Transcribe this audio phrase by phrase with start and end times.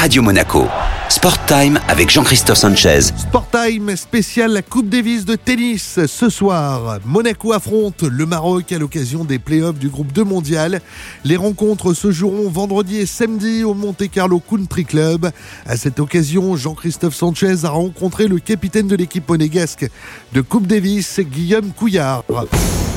[0.00, 0.66] Radio Monaco.
[1.10, 3.00] Sport Time avec Jean-Christophe Sanchez.
[3.18, 5.98] Sport Time spécial la Coupe Davis de tennis.
[6.06, 10.80] Ce soir, Monaco affronte le Maroc à l'occasion des playoffs du groupe 2 mondial.
[11.22, 15.30] Les rencontres se joueront vendredi et samedi au Monte Carlo Country Club.
[15.66, 19.86] À cette occasion, Jean-Christophe Sanchez a rencontré le capitaine de l'équipe monégasque
[20.32, 22.24] de Coupe Davis, Guillaume Couillard.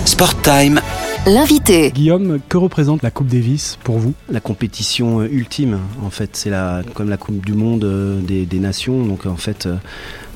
[0.05, 0.79] Sport Time
[1.25, 1.89] L'invité.
[1.91, 4.13] Guillaume, que représente la Coupe Davis pour vous?
[4.29, 8.45] La compétition euh, ultime, en fait, c'est la, comme la Coupe du Monde euh, des,
[8.45, 9.05] des nations.
[9.05, 9.77] Donc en fait, euh,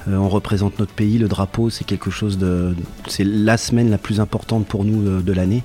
[0.07, 2.73] euh, on représente notre pays, le drapeau, c'est quelque chose de,
[3.05, 5.63] c'est la semaine la plus importante pour nous de, de l'année,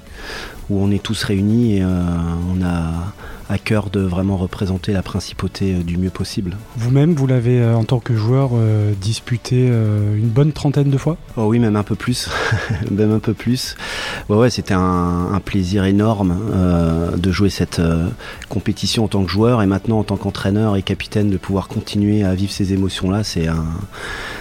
[0.70, 1.86] où on est tous réunis et euh,
[2.52, 3.12] on a
[3.52, 6.56] à cœur de vraiment représenter la principauté euh, du mieux possible.
[6.76, 11.18] Vous-même, vous l'avez euh, en tant que joueur euh, disputé une bonne trentaine de fois?
[11.36, 12.30] Oh oui, même un peu plus,
[12.90, 13.76] même un peu plus.
[14.28, 18.08] Ouais, ouais, c'était un, un plaisir énorme euh, de jouer cette euh,
[18.48, 22.24] compétition en tant que joueur et maintenant en tant qu'entraîneur et capitaine de pouvoir continuer
[22.24, 23.64] à vivre ces émotions-là, c'est un,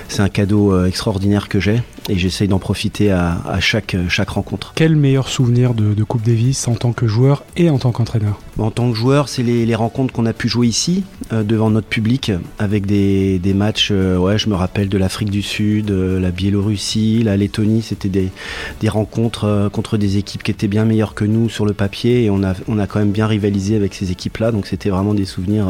[0.07, 4.73] c'est un cadeau extraordinaire que j'ai et j'essaye d'en profiter à, à chaque, chaque rencontre.
[4.75, 8.39] Quel meilleur souvenir de, de Coupe Davis en tant que joueur et en tant qu'entraîneur?
[8.57, 12.31] En tant que c'est les, rencontres qu'on a pu jouer ici, euh, devant notre public,
[12.59, 17.23] avec des, matchs, euh, ouais, je me rappelle de l'Afrique du Sud, euh, la Biélorussie,
[17.23, 21.65] la Lettonie, c'était des, rencontres contre des équipes qui étaient bien meilleures que nous sur
[21.65, 24.67] le papier, et on a, on a quand même bien rivalisé avec ces équipes-là, donc
[24.67, 25.67] c'était vraiment des souvenirs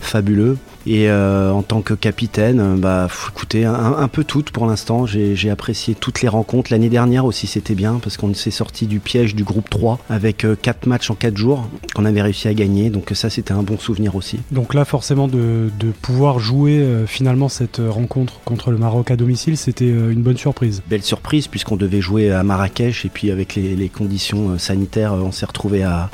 [0.00, 0.56] fabuleux.
[0.86, 5.06] Et euh, en tant que capitaine, euh, bah, écoutez, un, un peu toutes pour l'instant.
[5.06, 6.72] J'ai apprécié toutes les rencontres.
[6.72, 10.46] L'année dernière aussi, c'était bien parce qu'on s'est sorti du piège du groupe 3 avec
[10.62, 12.90] 4 matchs en 4 jours qu'on avait réussi à gagner.
[12.90, 14.40] Donc ça, c'était un bon souvenir aussi.
[14.50, 19.10] Donc là, forcément, de, de pouvoir jouer euh, finalement cette euh, rencontre contre le Maroc
[19.10, 20.82] à domicile, c'était euh, une bonne surprise.
[20.88, 25.12] Belle surprise puisqu'on devait jouer à Marrakech et puis avec les, les conditions euh, sanitaires,
[25.14, 26.10] euh, on s'est retrouvé à,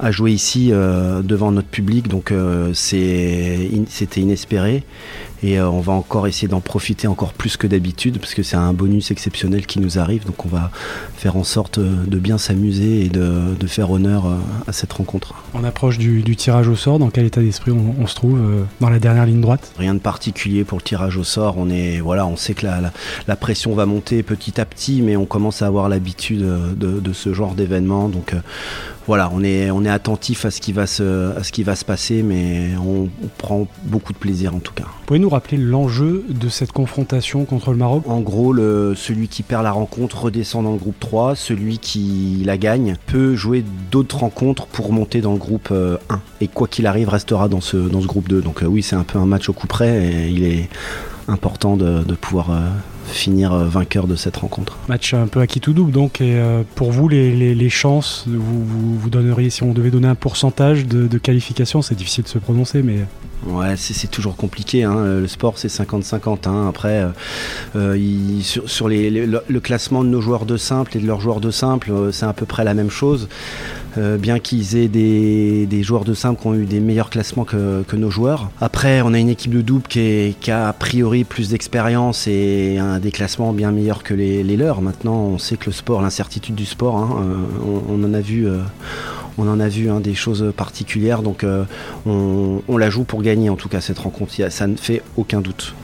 [0.00, 2.08] à jouer ici euh, devant notre public.
[2.08, 4.82] Donc euh, in- c'était inespéré
[5.42, 8.56] et euh, on va encore essayer d'en profiter encore plus que d'habitude parce que c'est
[8.56, 10.24] un bonus exceptionnel qui nous arrive.
[10.24, 10.70] Donc on va
[11.16, 14.24] faire en sorte de bien s'amuser et de, de faire honneur
[14.66, 15.34] à cette rencontre.
[15.52, 16.98] On approche du, du tirage au sort.
[16.98, 18.40] Dans quel état d'esprit on, on se trouve
[18.80, 19.72] dans la dernière ligne droite?
[19.78, 21.56] Rien de particulier pour le tirage au sort.
[21.58, 22.92] On est voilà, on sait que la, la,
[23.28, 27.12] la pression va monter petit à petit, mais on commence à avoir l'habitude de, de
[27.12, 28.08] ce genre d'événement.
[28.08, 28.34] Donc
[29.06, 31.76] voilà, on est on est attentif à ce qui va se à ce qui va
[31.76, 34.84] se passer, mais on, on prend beaucoup de plaisir en tout cas.
[35.06, 38.04] Pouvez-nous rappeler l'enjeu de cette confrontation contre le Maroc?
[38.06, 42.42] En gros, le, celui qui perd la rencontre redescend dans le groupe 3, celui qui
[42.44, 46.20] la gagne peut jouer d'autres rencontres pour monter dans le groupe euh, 1.
[46.40, 48.40] Et quoi qu'il arrive, restera dans ce, dans ce groupe 2.
[48.40, 50.68] Donc euh, oui, c'est un peu un match au coup près et il est
[51.28, 52.68] important de, de pouvoir euh,
[53.06, 54.78] finir euh, vainqueur de cette rencontre.
[54.88, 56.20] Match un peu à qui tout double donc.
[56.20, 60.14] Et euh, pour vous, les, chances, vous, vous, vous donneriez, si on devait donner un
[60.14, 62.98] pourcentage de, de qualification, c'est difficile de se prononcer, mais
[63.46, 64.84] Ouais, c'est toujours compliqué.
[64.84, 65.20] Hein.
[65.20, 66.48] Le sport, c'est 50-50.
[66.48, 66.68] Hein.
[66.68, 67.08] Après, euh,
[67.76, 71.90] euh, sur, le, classement de nos joueurs de simple et de leurs joueurs de simple,
[71.90, 73.28] euh, c'est à peu près la même chose.
[73.96, 77.84] Euh, bien qu'ils aient des, joueurs de simple qui ont eu des meilleurs classements que,
[77.94, 78.50] nos joueurs.
[78.60, 82.98] Après, on a une équipe de double qui, a a priori plus d'expérience et un
[82.98, 84.82] des classements bien meilleurs que les, leurs.
[84.82, 88.48] Maintenant, on sait que le sport, l'incertitude du sport, hein, euh, on, en a vu.
[88.48, 88.58] euh,
[89.38, 91.64] on en a vu hein, des choses particulières, donc euh,
[92.06, 94.32] on, la joue pour gagner en tout cas cette rencontre.
[94.50, 95.74] Ça ne fait aucun doute.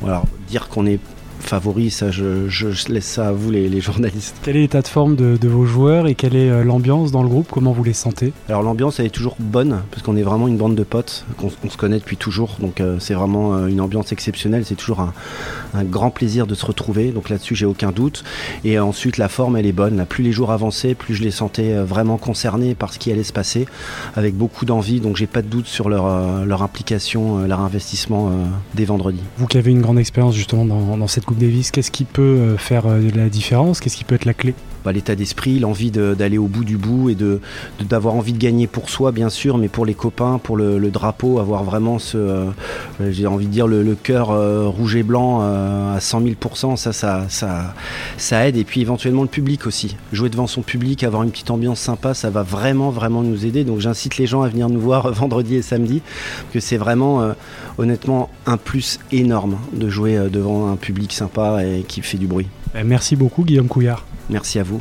[0.49, 1.01] Dire qu'on est
[1.41, 2.47] favori, ça, je,
[2.93, 4.37] laisse ça à vous les, les journalistes.
[4.43, 7.23] quel est l'état de forme de, de vos joueurs et quelle est euh, l'ambiance dans
[7.23, 7.49] le groupe?
[7.51, 8.33] Comment vous les sentez?
[8.49, 11.51] Alors l'ambiance elle est toujours bonne parce qu'on est vraiment une bande de potes, qu'on
[11.65, 14.65] on se connaît depuis toujours, donc euh, c'est vraiment euh, une ambiance exceptionnelle.
[14.65, 15.13] C'est toujours un,
[15.75, 18.25] un grand plaisir de se retrouver, donc là-dessus j'ai aucun doute.
[18.65, 19.97] Et euh, ensuite la forme elle est bonne.
[19.97, 23.25] Là, plus les jours avançaient, plus je les sentais vraiment concernés par ce qui allait
[23.25, 23.67] se passer,
[24.17, 25.01] avec beaucoup d'envie.
[25.01, 28.31] Donc j'ai pas de doute sur leur, leur implication, leur investissement
[28.75, 29.21] dès vendredi.
[29.39, 32.57] Vous qui avez une grande expérience justement dans, dans cette Davis, qu'est-ce qui peut euh,
[32.57, 33.81] faire euh, la différence?
[33.81, 34.55] Qu'est-ce qui peut être la clé?
[34.85, 37.17] Bah, l'état d'esprit, l'envie d'aller au bout du bout et
[37.81, 41.39] d'avoir envie de gagner pour soi, bien sûr, mais pour les copains, pour le, drapeau,
[41.39, 42.51] avoir vraiment ce, euh,
[43.11, 46.35] j'ai envie de dire le, cœur euh, rouge et blanc euh, à 100 000
[46.77, 47.75] ça, ça, ça,
[48.17, 48.57] ça aide.
[48.57, 52.15] Et puis éventuellement le public aussi, jouer devant son public, avoir une petite ambiance sympa,
[52.15, 53.65] ça va vraiment, vraiment nous aider.
[53.65, 56.03] Donc j'incite les gens à venir nous voir vendredi et samedi,
[56.53, 57.35] que c'est vraiment,
[57.79, 62.49] honnêtement, un plus énorme de jouer devant un public sympa et qui fait du bruit.
[62.75, 64.05] Euh, Merci beaucoup Guillaume Couillard.
[64.29, 64.81] Merci à vous.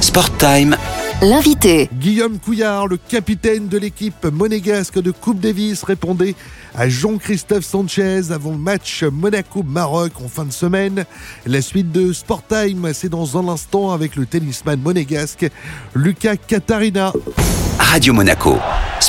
[0.00, 0.76] Sport Time
[1.22, 1.88] L'invité.
[1.94, 6.34] Guillaume Couillard, le capitaine de l'équipe monégasque de Coupe Davis, répondait
[6.74, 11.04] à Jean-Christophe Sanchez avant le match Monaco-Maroc en fin de semaine.
[11.46, 15.48] La suite de Sport Time, c'est dans un instant avec le tennisman monégasque
[15.94, 17.12] Lucas Katarina.
[17.78, 18.58] Radio Monaco.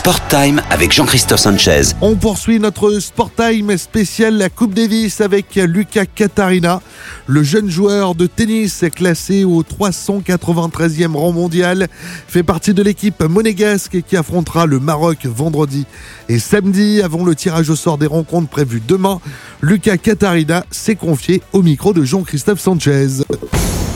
[0.05, 1.81] Sport Time avec Jean-Christophe Sanchez.
[1.99, 6.79] On poursuit notre Sport Time spécial la Coupe Davis avec Lucas Katarina,
[7.25, 11.87] le jeune joueur de tennis classé au 393e rang mondial,
[12.27, 15.87] fait partie de l'équipe monégasque qui affrontera le Maroc vendredi
[16.29, 19.19] et samedi avant le tirage au sort des rencontres prévues demain.
[19.63, 23.23] Lucas Katarina s'est confié au micro de Jean-Christophe Sanchez.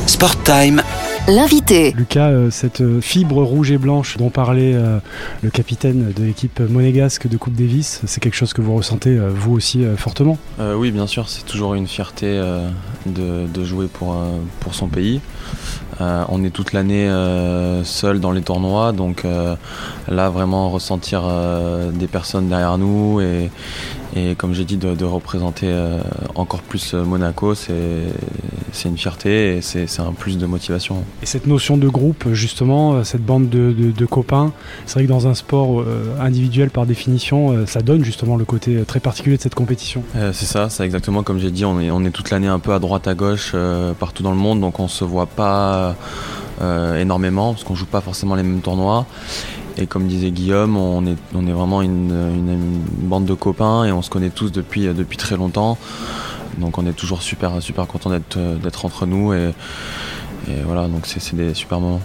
[0.07, 0.81] Sport Time
[1.29, 1.93] L'invité.
[1.95, 4.97] Lucas, euh, cette euh, fibre rouge et blanche dont parlait euh,
[5.43, 9.53] le capitaine de l'équipe monégasque de Coupe Davis, c'est quelque chose que vous ressentez vous
[9.53, 10.39] aussi fortement?
[10.59, 12.41] Euh, oui, bien sûr, c'est toujours une fierté
[13.05, 14.15] de, de jouer pour,
[14.59, 15.21] pour son pays.
[16.01, 19.55] Euh, on est toute l'année euh, seul dans les tournois, donc euh,
[20.07, 23.49] là vraiment ressentir euh, des personnes derrière nous et,
[24.15, 25.99] et comme j'ai dit de, de représenter euh,
[26.35, 27.69] encore plus euh, Monaco, c'est
[28.85, 31.03] une fierté et c'est un plus de motivation.
[31.21, 34.51] Et cette notion de groupe, justement, euh, cette bande de, de- de copains,
[34.85, 35.83] c'est vrai que dans un sport
[36.19, 40.03] individuel par définition, ça donne justement le côté très particulier de cette compétition.
[40.15, 42.59] Euh, c'est ça, c'est exactement comme j'ai dit, on est, on est toute l'année un
[42.59, 45.95] peu à droite à gauche euh, partout dans le monde, donc on se voit pas
[46.61, 49.05] euh, énormément parce qu'on joue pas forcément les mêmes tournois.
[49.81, 54.29] Et comme disait Guillaume, on est, vraiment une, bande de copains et on se connaît
[54.29, 55.77] tous depuis, depuis très longtemps.
[56.57, 59.53] Donc on est toujours super, super content d'être, d'être entre nous et,
[60.65, 62.01] voilà, donc c'est, des super moments.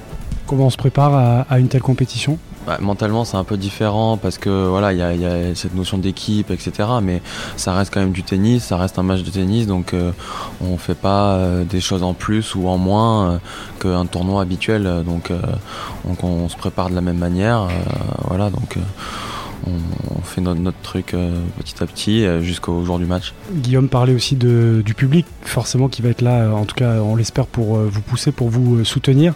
[0.47, 2.38] Comment on se prépare à une telle compétition?
[2.66, 5.99] Bah, mentalement, c'est un peu différent parce que voilà, il y, y a cette notion
[5.99, 6.88] d'équipe, etc.
[7.02, 7.20] Mais
[7.56, 10.12] ça reste quand même du tennis, ça reste un match de tennis, donc euh,
[10.62, 13.38] on fait pas euh, des choses en plus ou en moins euh,
[13.81, 15.02] qu'un tournoi habituel.
[15.05, 15.40] Donc, euh,
[16.05, 17.69] donc on, se prépare de la même manière, euh,
[18.28, 18.50] voilà.
[18.50, 18.78] Donc
[19.66, 23.32] on, on fait notre, notre truc euh, petit à petit euh, jusqu'au jour du match.
[23.52, 27.00] Guillaume parlait aussi de, du public, forcément, qui va être là, euh, en tout cas,
[27.02, 29.34] on l'espère, pour vous pousser, pour vous soutenir.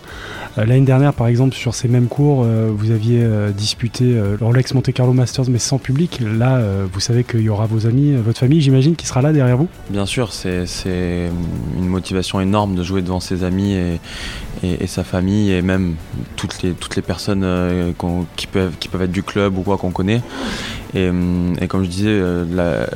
[0.56, 3.25] L'année dernière, par exemple, sur ces mêmes cours, vous aviez
[3.56, 6.20] disputé le Rolex Monte Carlo Masters, mais sans public.
[6.20, 6.60] Là,
[6.92, 9.69] vous savez qu'il y aura vos amis, votre famille, j'imagine, qui sera là derrière vous.
[9.90, 11.30] Bien sûr, c'est
[11.78, 14.00] une motivation énorme de jouer devant ses amis et,
[14.64, 15.94] et- et sa famille et même
[16.36, 17.92] toutes les, toutes les personnes euh,
[18.36, 20.18] qui, peuvent, qui peuvent être du club ou quoi qu'on connaît.
[20.94, 22.87] Et, hum, et comme je disais, euh, la-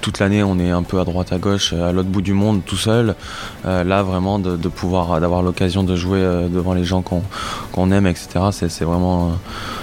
[0.00, 2.60] toute l'année on est un peu à droite à gauche, à l'autre bout du monde,
[2.64, 3.14] tout seul.
[3.66, 7.90] Euh, là vraiment de, de pouvoir d'avoir l'occasion de jouer euh, devant les gens qu'on
[7.90, 8.28] aime, etc.
[8.52, 9.30] C'est vraiment euh,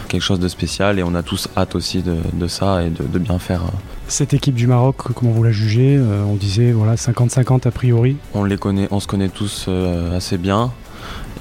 [0.07, 3.04] quelque chose de spécial et on a tous hâte aussi de, de ça et de,
[3.04, 3.62] de bien faire.
[3.63, 3.77] euh,
[4.07, 5.98] Cette équipe du Maroc, comment vous la jugez?
[5.98, 8.16] Euh, On disait, voilà, 50-50 a priori.
[8.34, 10.72] On les connaît, on se connaît tous euh, assez bien.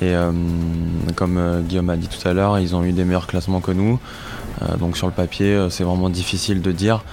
[0.03, 0.33] Et euh,
[1.15, 3.73] comme euh, Guillaume a dit tout à l'heure, ils ont eu des meilleurs classements que
[3.73, 3.99] nous.
[4.63, 7.05] Euh, donc sur le papier, euh, c'est vraiment difficile de dire,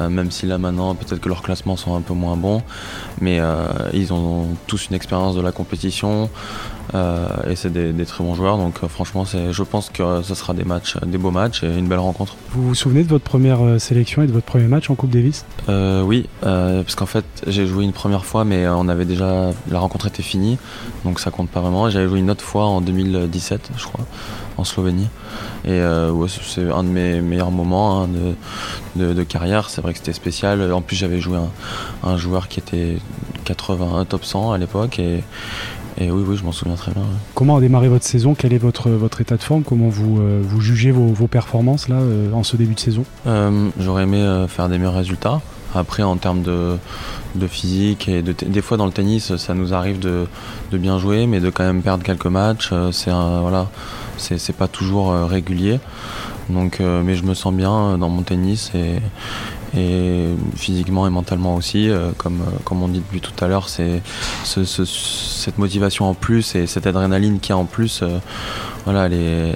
[0.00, 2.62] euh, même si là maintenant peut-être que leurs classements sont un peu moins bons.
[3.20, 6.28] Mais euh, ils ont tous une expérience de la compétition
[6.94, 8.58] euh, et c'est des, des très bons joueurs.
[8.58, 11.98] Donc franchement, je pense que ce sera des matchs, des beaux matchs et une belle
[11.98, 12.36] rencontre.
[12.50, 15.44] Vous vous souvenez de votre première sélection et de votre premier match en Coupe Davis?
[15.68, 20.06] Oui, parce qu'en fait j'ai joué une première fois, mais on avait déjà la rencontre
[20.06, 20.58] était finie,
[21.04, 21.90] donc ça compte pas vraiment.
[21.90, 24.04] J'avais joué une autre fois en 2017, je crois,
[24.56, 25.08] en Slovénie.
[25.64, 28.08] Et ouais, c'est- c'est un de mes meilleurs moments hein,
[28.94, 29.68] de, de- de carrière.
[29.70, 30.72] C'est vrai que c'était spécial.
[30.72, 32.98] En plus, j'avais joué un, un joueur qui était
[33.44, 35.22] 81 top 100 à l'époque, et,
[35.98, 37.02] et oui, oui, je m'en souviens très bien.
[37.02, 37.08] ouais.
[37.34, 38.34] Comment a démarré votre saison?
[38.34, 39.62] Quel est votre, votre état de forme?
[39.62, 43.04] Comment vous, euh, vous jugez vos, vos performances là euh, en ce début de saison?
[43.26, 45.40] Euh, J'aurais aimé faire des meilleurs résultats.
[45.74, 46.76] Après, en termes de,
[47.34, 50.26] de physique et de des fois dans le tennis, ça nous arrive de,
[50.72, 52.72] de bien jouer, mais de quand même perdre quelques matchs.
[52.92, 53.68] C'est voilà,
[54.16, 55.78] c'est pas toujours régulier.
[56.48, 59.00] Donc, mais je me sens bien dans mon tennis et,
[59.76, 61.88] et physiquement et mentalement aussi.
[61.88, 64.02] euh, comme, euh, comme on dit depuis tout à l'heure, c'est
[64.44, 68.02] ce- ce- cette motivation en plus et cette adrénaline qu'il y a en plus.
[68.86, 69.54] Voilà, elle est,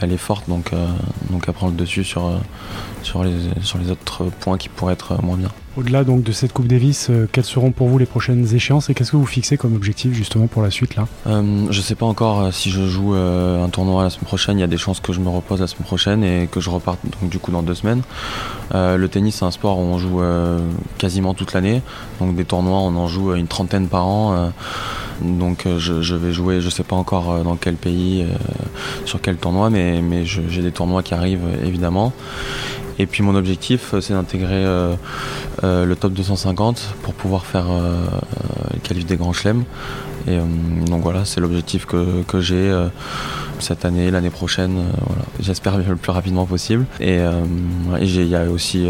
[0.00, 0.86] elle est forte, donc, euh,
[1.30, 2.38] donc elle prend le dessus sur, euh,
[3.02, 5.50] sur, les, sur les autres points qui pourraient être moins bien.
[5.76, 8.94] Au-delà donc de cette Coupe Davis, euh, quelles seront pour vous les prochaines échéances et
[8.94, 11.06] qu'est-ce que vous fixez comme objectif justement pour la suite là?
[11.28, 14.58] Euh, je sais pas encore euh, si je joue un tournoi la semaine prochaine.
[14.58, 16.70] Il y a des chances que je me repose la semaine prochaine et que je
[16.70, 18.02] reparte donc du coup dans deux semaines.
[18.72, 20.20] Le tennis c'est un sport où on joue
[20.98, 21.82] quasiment toute l'année.
[22.20, 24.50] Donc des tournois on en joue une trentaine par an.
[25.22, 28.26] Euh, donc euh, je, vais jouer, je sais pas encore euh, dans quel pays, euh,
[29.04, 32.12] sur quel tournoi, mais, j'ai des tournois qui arrivent euh, évidemment.
[33.00, 34.64] Et puis mon objectif, c'est d'intégrer
[35.62, 39.62] le top 250 pour pouvoir faire le qualif des grands chelems.
[40.26, 40.36] Et
[40.84, 42.88] donc voilà, c'est l'objectif que j'ai
[43.60, 44.86] cette année, l'année prochaine,
[45.38, 46.86] j'espère le plus rapidement possible.
[46.98, 47.20] Et
[48.00, 48.88] il y a aussi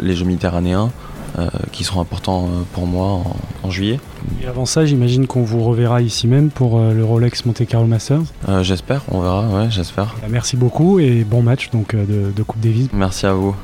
[0.00, 0.90] les Jeux méditerranéens.
[1.38, 3.22] Euh, qui seront importants euh, pour moi
[3.62, 4.00] en, juillet.
[4.42, 7.86] Et avant ça, j'imagine qu'on vous reverra ici même pour euh, le Rolex Monte Carlo
[7.86, 8.22] Masters.
[8.62, 10.16] j'espère, on verra, ouais, j'espère.
[10.20, 12.88] Bah, merci beaucoup et bon match donc de, de Coupe Davis.
[12.92, 13.54] Merci à vous.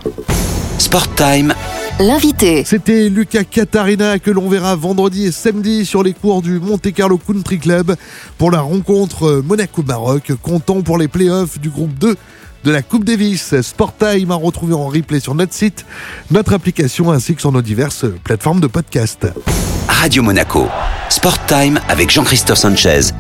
[0.79, 1.55] Sport Time.
[1.99, 2.63] L'invité.
[2.65, 7.19] C'était Lucas Catarina que l'on verra vendredi et samedi sur les cours du Monte Carlo
[7.19, 7.97] Country Club
[8.39, 12.17] pour la rencontre Monaco-Maroc, comptant pour les playoffs du groupe 2
[12.67, 13.55] de la Coupe Davis.
[13.63, 15.87] Sport Time à retrouver en replay sur notre site,
[16.31, 19.29] notre application ainsi que sur nos diverses plateformes de podcast.
[19.89, 20.67] Radio Monaco,
[21.09, 23.13] Sport Time avec Jean-Christophe Sanchez